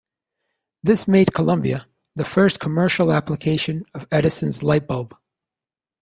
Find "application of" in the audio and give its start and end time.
3.13-4.07